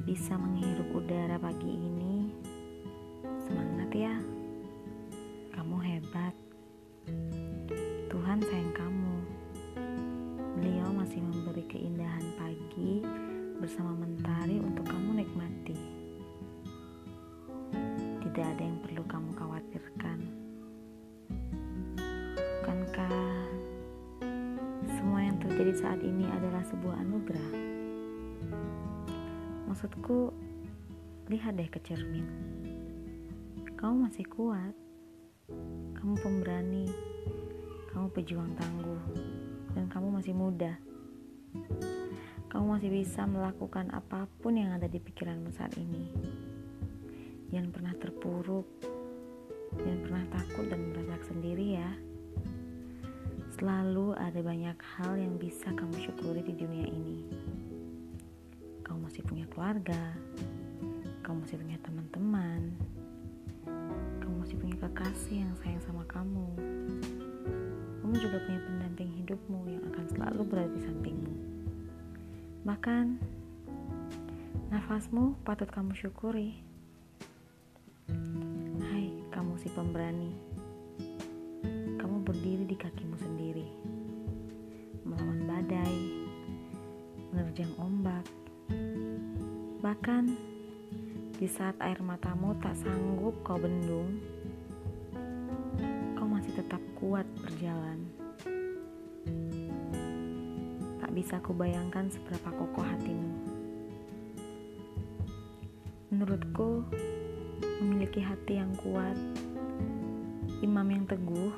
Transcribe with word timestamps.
bisa 0.00 0.40
menghirup 0.40 0.88
udara 1.04 1.36
pagi 1.36 1.68
ini, 1.68 2.32
semangat 3.44 3.92
ya. 3.92 4.14
Kamu 5.52 5.76
hebat. 5.84 6.32
Tuhan 8.08 8.40
sayang 8.40 8.72
kamu. 8.72 9.16
Beliau 10.56 10.88
masih 10.96 11.20
memberi 11.20 11.68
keindahan 11.68 12.24
pagi 12.40 13.04
bersama 13.60 13.92
mentari 13.92 14.56
untuk 14.64 14.88
kamu 14.88 15.20
nikmati. 15.20 15.76
Tidak 18.24 18.46
ada 18.48 18.62
yang 18.64 18.80
perlu 18.80 19.04
kamu 19.04 19.30
khawatirkan. 19.36 20.18
Bukankah 22.64 23.12
semua 24.88 25.20
yang 25.20 25.36
terjadi 25.36 25.72
saat 25.76 26.00
ini 26.00 26.24
adalah 26.32 26.64
sebuah 26.64 26.96
anugerah? 27.04 27.71
Maksudku, 29.72 30.28
lihat 31.32 31.56
deh 31.56 31.64
ke 31.64 31.80
cermin. 31.80 32.28
Kamu 33.72 34.04
masih 34.04 34.28
kuat. 34.28 34.76
Kamu 35.96 36.12
pemberani. 36.20 36.92
Kamu 37.88 38.12
pejuang 38.12 38.52
tangguh. 38.52 39.00
Dan 39.72 39.88
kamu 39.88 40.20
masih 40.20 40.36
muda. 40.36 40.76
Kamu 42.52 42.76
masih 42.76 42.92
bisa 42.92 43.24
melakukan 43.24 43.88
apa 43.96 44.28
pun 44.44 44.60
yang 44.60 44.76
ada 44.76 44.84
di 44.92 45.00
pikiranmu 45.00 45.48
saat 45.56 45.72
ini. 45.80 46.04
Jangan 47.48 47.72
pernah 47.72 47.94
terpuruk. 47.96 48.68
Jangan 49.72 50.00
pernah 50.04 50.24
takut 50.36 50.68
dan 50.68 50.92
merasa 50.92 51.32
sendiri 51.32 51.80
ya. 51.80 51.90
Selalu 53.56 54.20
ada 54.20 54.40
banyak 54.44 54.76
hal 55.00 55.16
yang 55.16 55.40
bisa 55.40 55.72
kamu 55.72 55.96
syukuri 55.96 56.44
di 56.44 56.60
dunia 56.60 56.92
ini. 56.92 57.18
Masih 59.12 59.28
punya 59.28 59.44
keluarga, 59.52 60.16
kamu 61.20 61.44
masih 61.44 61.60
punya 61.60 61.76
teman-teman, 61.84 62.72
kamu 64.24 64.34
masih 64.40 64.56
punya 64.56 64.72
kekasih 64.80 65.44
yang 65.44 65.52
sayang 65.60 65.84
sama 65.84 66.00
kamu. 66.08 66.48
Kamu 68.00 68.14
juga 68.16 68.40
punya 68.40 68.64
pendamping 68.64 69.12
hidupmu 69.20 69.68
yang 69.68 69.84
akan 69.92 70.04
selalu 70.16 70.40
berada 70.48 70.72
di 70.72 70.80
sampingmu. 70.80 71.34
Bahkan, 72.64 73.20
nafasmu 74.72 75.36
patut 75.44 75.68
kamu 75.68 75.92
syukuri. 75.92 76.56
Hai, 78.80 79.12
kamu 79.28 79.60
si 79.60 79.68
pemberani. 79.76 80.32
Kamu 82.00 82.24
berdiri 82.24 82.64
di 82.64 82.80
kakimu 82.80 83.20
sendiri, 83.20 83.68
melawan 85.04 85.44
badai, 85.44 86.00
menerjang 87.28 87.72
Bahkan, 89.92 90.24
di 91.36 91.44
saat 91.44 91.76
air 91.84 92.00
matamu 92.00 92.56
tak 92.64 92.72
sanggup 92.80 93.36
kau 93.44 93.60
bendung, 93.60 94.24
kau 96.16 96.24
masih 96.24 96.48
tetap 96.56 96.80
kuat 96.96 97.28
berjalan. 97.44 98.00
Tak 100.96 101.12
bisa 101.12 101.36
kubayangkan 101.44 102.08
seberapa 102.08 102.56
kokoh 102.56 102.80
hatimu. 102.80 103.36
Menurutku, 106.08 106.88
memiliki 107.84 108.24
hati 108.24 108.64
yang 108.64 108.72
kuat, 108.80 109.20
imam 110.64 110.88
yang 110.88 111.04
teguh, 111.04 111.52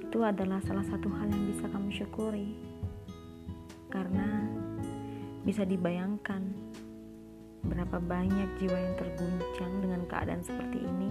itu 0.00 0.18
adalah 0.24 0.64
salah 0.64 0.86
satu 0.88 1.12
hal 1.12 1.28
yang 1.28 1.44
bisa 1.44 1.68
kamu 1.68 1.92
syukuri. 1.92 2.56
Karena 3.92 4.48
bisa 5.44 5.68
dibayangkan 5.68 6.67
berapa 7.68 8.00
banyak 8.00 8.48
jiwa 8.58 8.74
yang 8.74 8.94
terguncang 8.96 9.72
dengan 9.84 10.00
keadaan 10.08 10.42
seperti 10.42 10.82
ini, 10.82 11.10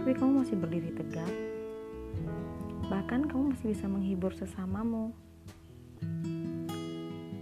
tapi 0.00 0.12
kamu 0.16 0.42
masih 0.42 0.56
berdiri 0.56 0.90
tegak. 0.96 1.32
Bahkan 2.90 3.30
kamu 3.30 3.54
masih 3.54 3.70
bisa 3.70 3.86
menghibur 3.86 4.32
sesamamu. 4.34 5.14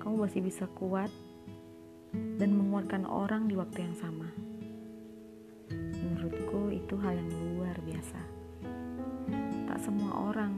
Kamu 0.02 0.14
masih 0.26 0.44
bisa 0.44 0.68
kuat 0.76 1.08
dan 2.12 2.50
menguatkan 2.52 3.08
orang 3.08 3.48
di 3.48 3.54
waktu 3.56 3.88
yang 3.88 3.96
sama. 3.96 4.28
Menurutku 5.72 6.68
itu 6.74 6.94
hal 7.00 7.16
yang 7.16 7.30
luar 7.56 7.76
biasa. 7.80 8.20
Tak 9.70 9.78
semua 9.80 10.32
orang 10.32 10.52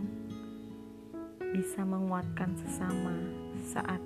bisa 1.51 1.83
menguatkan 1.83 2.55
sesama 2.59 3.15
saat 3.61 3.99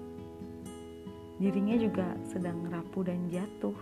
dirinya 1.35 1.75
juga 1.75 2.15
sedang 2.23 2.71
rapuh 2.71 3.03
dan 3.03 3.27
jatuh. 3.27 3.75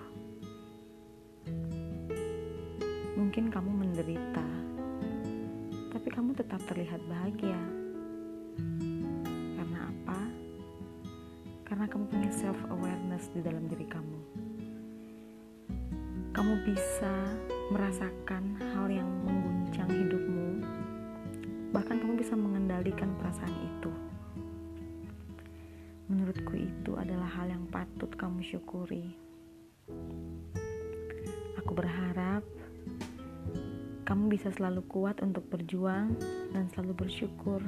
Mungkin 3.13 3.53
kamu 3.53 3.71
menderita, 3.71 4.47
tapi 5.93 6.09
kamu 6.09 6.33
tetap 6.33 6.61
terlihat 6.65 7.01
bahagia. 7.05 7.61
Karena 9.61 9.79
apa? 9.85 10.21
Karena 11.69 11.85
kamu 11.89 12.05
punya 12.09 12.31
self 12.33 12.57
awareness 12.73 13.29
di 13.37 13.45
dalam 13.45 13.69
diri 13.69 13.85
kamu. 13.85 14.21
Kamu 16.33 16.55
bisa 16.65 17.13
merasakan 17.69 18.57
hal 18.73 18.89
yang 18.89 19.09
mengguncang 19.29 19.93
hidupmu, 19.93 20.65
bahkan 21.77 22.01
kamu 22.01 22.17
bisa 22.17 22.33
mengendalikan 22.33 23.13
perasaan 23.21 23.52
yang 27.53 27.69
patut 27.69 28.09
kamu 28.17 28.41
syukuri. 28.41 29.13
Aku 31.61 31.77
berharap 31.77 32.41
kamu 34.09 34.33
bisa 34.33 34.49
selalu 34.57 34.81
kuat 34.89 35.21
untuk 35.21 35.45
berjuang 35.53 36.17
dan 36.57 36.73
selalu 36.73 37.05
bersyukur. 37.05 37.61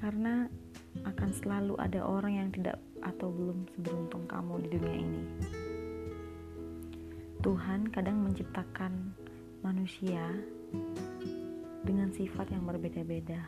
Karena 0.00 0.48
akan 1.04 1.30
selalu 1.36 1.76
ada 1.76 2.00
orang 2.08 2.40
yang 2.40 2.48
tidak 2.48 2.80
atau 3.04 3.28
belum 3.28 3.68
seberuntung 3.76 4.24
kamu 4.24 4.64
di 4.64 4.68
dunia 4.72 4.96
ini. 4.96 5.22
Tuhan 7.44 7.92
kadang 7.92 8.24
menciptakan 8.24 9.12
manusia 9.60 10.24
dengan 11.84 12.10
sifat 12.10 12.50
yang 12.50 12.64
berbeda-beda 12.64 13.44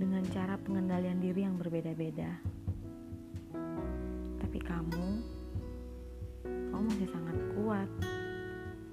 dengan 0.00 0.24
cara 0.32 0.56
pengendalian 0.56 1.20
diri 1.20 1.44
yang 1.44 1.60
berbeda-beda. 1.60 2.40
Tapi 4.50 4.66
kamu, 4.66 5.08
kamu 6.42 6.82
masih 6.90 7.06
sangat 7.06 7.38
kuat, 7.54 7.86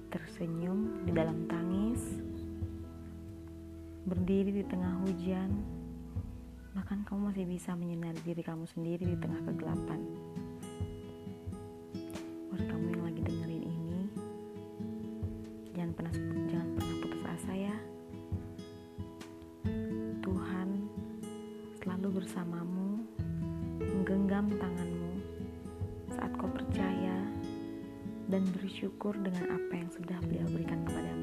tersenyum 0.06 1.02
di 1.02 1.10
dalam 1.10 1.50
tangis, 1.50 1.98
berdiri 4.06 4.54
di 4.54 4.62
tengah 4.70 5.02
hujan, 5.02 5.50
bahkan 6.78 7.02
kamu 7.02 7.34
masih 7.34 7.42
bisa 7.50 7.74
menyinari 7.74 8.22
diri 8.22 8.38
kamu 8.38 8.70
sendiri 8.70 9.02
di 9.02 9.18
tengah 9.18 9.42
kegelapan. 9.50 9.98
Buat 12.54 12.62
kamu 12.62 12.94
yang 12.94 13.02
lagi 13.02 13.20
dengerin 13.26 13.64
ini, 13.66 14.02
jangan 15.74 15.90
pernah 15.98 16.14
jangan 16.54 16.68
pernah 16.78 16.94
putus 17.02 17.22
asa 17.34 17.54
ya. 17.58 17.74
selalu 21.82 22.22
bersamamu, 22.22 23.02
menggenggam 23.82 24.54
tanganmu 24.54 25.07
saat 26.18 26.34
kau 26.34 26.50
percaya 26.50 27.14
dan 28.26 28.42
bersyukur 28.58 29.14
dengan 29.22 29.54
apa 29.54 29.72
yang 29.78 29.90
sudah 29.94 30.18
beliau 30.26 30.50
berikan 30.50 30.82
kepadamu. 30.82 31.17